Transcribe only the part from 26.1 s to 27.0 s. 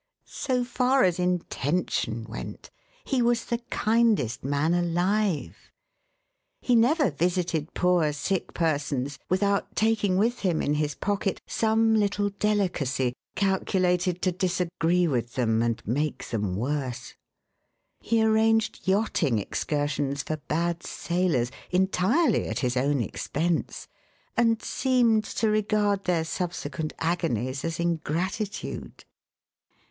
subsequent